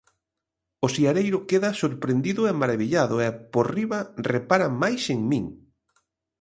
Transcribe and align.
O 0.85 0.87
siareiro 0.95 1.37
queda 1.49 1.69
sorprendido 1.81 2.41
e 2.51 2.51
marabillado 2.61 3.15
e, 3.27 3.29
por 3.53 3.65
riba, 3.77 3.99
repara 4.33 4.67
máis 4.81 5.01
en 5.13 5.19
min. 5.31 5.45